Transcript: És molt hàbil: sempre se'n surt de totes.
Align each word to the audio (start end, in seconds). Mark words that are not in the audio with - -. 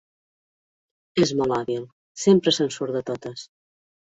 És 1.25 1.35
molt 1.41 1.53
hàbil: 1.57 1.85
sempre 2.25 2.55
se'n 2.59 2.75
surt 2.79 2.99
de 2.99 3.07
totes. 3.11 3.45